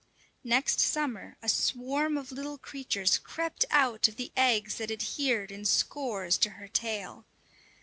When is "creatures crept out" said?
2.57-4.07